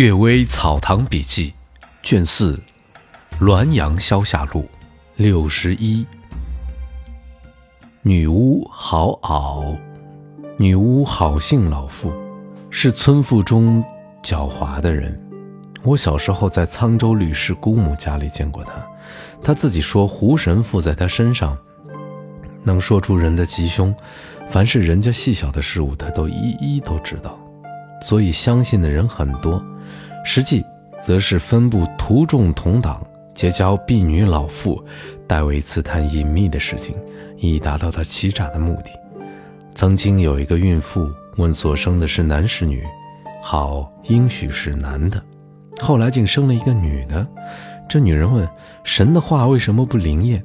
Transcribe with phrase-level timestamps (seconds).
[0.00, 1.52] 阅微草堂笔记，
[2.02, 2.58] 卷四，
[3.38, 4.62] 《滦阳消夏录》
[5.16, 6.06] 六十一。
[8.00, 9.76] 女巫好媪，
[10.56, 12.10] 女巫好姓老妇，
[12.70, 13.84] 是村妇中
[14.22, 15.20] 狡猾的人。
[15.82, 18.72] 我小时候在沧州吕氏姑母家里见过她，
[19.44, 21.54] 她自己说狐神附在她身上，
[22.62, 23.94] 能说出人的吉凶，
[24.48, 27.38] 凡是人家细小的事物，她都一一都知道，
[28.00, 29.62] 所以相信的人很多。
[30.24, 30.64] 实际
[31.02, 34.82] 则是分布徒众同党，结交婢女老妇，
[35.26, 36.94] 代为刺探隐秘的事情，
[37.38, 38.90] 以达到他欺诈的目的。
[39.74, 42.84] 曾经有一个孕妇问所生的是男是女，
[43.42, 45.22] 好应许是男的，
[45.80, 47.26] 后来竟生了一个女的。
[47.88, 48.48] 这女人问
[48.84, 50.44] 神的话为什么不灵验？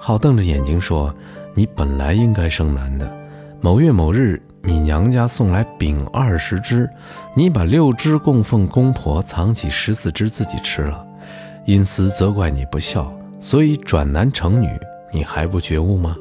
[0.00, 1.12] 好瞪着眼睛说
[1.52, 3.10] ：“你本来应该生男的，
[3.60, 6.90] 某月某日。”你娘家送来饼二十只，
[7.34, 11.06] 你把六只供奉公婆，藏起十四只自己吃了，
[11.64, 14.68] 因此责怪你不孝，所以转男成女，
[15.12, 16.16] 你还不觉悟吗？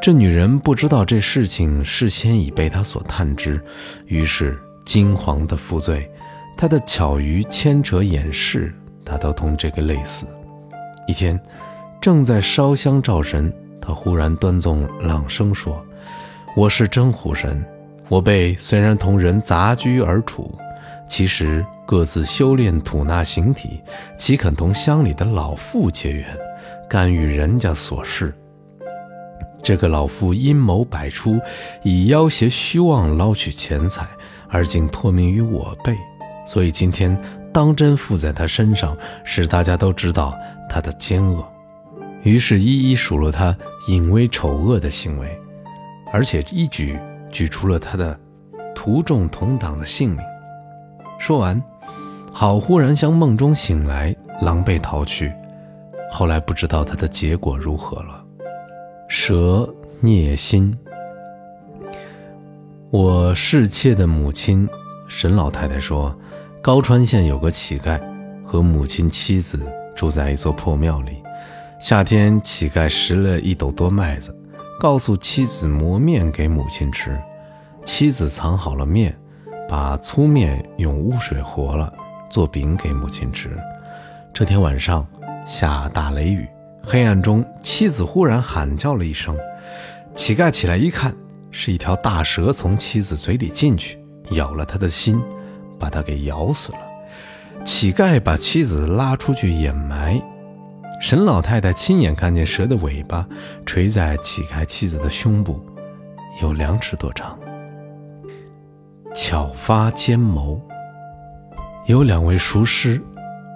[0.00, 3.60] 这女人不知道这事情事先已被他所探知，
[4.06, 6.10] 于是惊惶的负罪，
[6.56, 10.26] 她的巧于牵扯掩饰，她都同这个类似。
[11.06, 11.38] 一天，
[12.00, 15.84] 正在烧香照神，她忽然端纵朗声说。
[16.54, 17.64] 我是真虎神，
[18.10, 20.54] 我辈虽然同人杂居而处，
[21.08, 23.80] 其实各自修炼吐纳形体，
[24.18, 26.26] 岂肯同乡里的老妇结缘，
[26.86, 28.34] 干预人家琐事？
[29.62, 31.40] 这个老妇阴谋百出，
[31.82, 34.06] 以要挟虚妄捞取钱财，
[34.50, 35.96] 而竟托命于我辈，
[36.46, 37.18] 所以今天
[37.50, 40.36] 当真附在他身上，使大家都知道
[40.68, 41.42] 他的奸恶。
[42.24, 43.56] 于是，一一数落他
[43.88, 45.38] 隐微丑恶的行为。
[46.12, 46.98] 而且一举
[47.30, 48.18] 举出了他的
[48.74, 50.20] 徒众同党的性命。
[51.18, 51.60] 说完，
[52.30, 55.32] 好忽然向梦中醒来，狼狈逃去。
[56.10, 58.22] 后来不知道他的结果如何了。
[59.08, 59.68] 蛇
[60.00, 60.76] 孽心。
[62.90, 64.68] 我侍妾的母亲
[65.08, 66.14] 沈老太太说，
[66.60, 67.98] 高川县有个乞丐
[68.44, 69.58] 和母亲妻子
[69.94, 71.22] 住在一座破庙里。
[71.80, 74.36] 夏天，乞丐拾了一斗多麦子。
[74.82, 77.16] 告诉妻子磨面给母亲吃，
[77.84, 79.16] 妻子藏好了面，
[79.68, 81.92] 把粗面用污水和了
[82.28, 83.56] 做饼给母亲吃。
[84.34, 85.06] 这天晚上
[85.46, 86.48] 下大雷雨，
[86.82, 89.38] 黑暗中妻子忽然喊叫了一声，
[90.16, 91.14] 乞丐起来一看，
[91.52, 95.22] 是一条大蛇从妻子嘴里进去，咬了他的心，
[95.78, 96.78] 把他给咬死了。
[97.64, 100.20] 乞丐把妻子拉出去掩埋。
[101.02, 103.26] 沈老太太亲眼看见蛇的尾巴
[103.66, 105.60] 垂在乞丐妻子的胸部，
[106.40, 107.36] 有两尺多长。
[109.12, 110.62] 巧发奸谋。
[111.86, 113.02] 有两位塾师，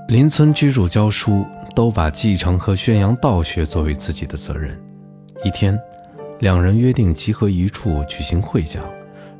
[0.08, 4.76] 邻村居住教书，都把继承和宣扬道学作为自己的责任。
[5.44, 5.78] 一天，
[6.40, 8.82] 两人约定集合一处举行会讲，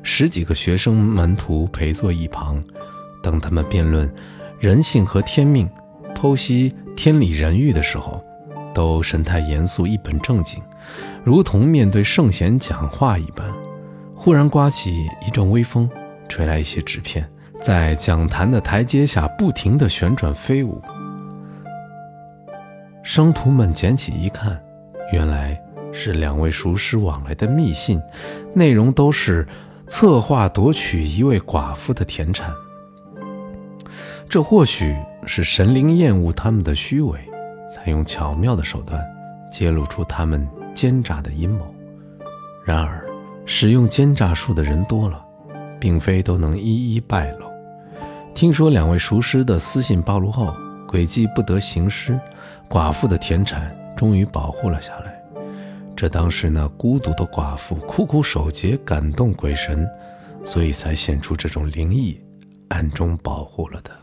[0.01, 2.63] 十几个学生门徒陪坐一旁，
[3.21, 4.09] 等他们辩论
[4.61, 5.69] 人性和天命。
[6.17, 8.23] 剖析天理人欲的时候，
[8.73, 10.59] 都神态严肃，一本正经，
[11.23, 13.45] 如同面对圣贤讲话一般。
[14.15, 15.87] 忽然刮起一阵微风，
[16.27, 17.29] 吹来一些纸片，
[17.61, 20.81] 在讲坛的台阶下不停地旋转飞舞。
[23.03, 24.59] 生徒们捡起一看，
[25.13, 25.55] 原来
[25.93, 28.01] 是两位熟师往来的密信，
[28.55, 29.47] 内容都是
[29.87, 32.51] 策划夺取一位寡妇的田产。
[34.27, 34.97] 这或许
[35.27, 37.19] 是神灵厌恶他们的虚伪，
[37.69, 39.03] 才用巧妙的手段
[39.51, 41.65] 揭露出他们奸诈的阴谋。
[42.65, 43.05] 然而，
[43.45, 45.23] 使用奸诈术的人多了，
[45.79, 47.45] 并非都能一一败露。
[48.33, 50.55] 听说两位熟师的私信暴露后，
[50.87, 52.19] 诡计不得行施，
[52.69, 55.21] 寡妇的田产终于保护了下来。
[55.95, 59.87] 这当时那孤独的寡妇苦苦守节，感动鬼神，
[60.43, 62.21] 所以才显出这种灵异，
[62.69, 63.93] 暗中保护了他。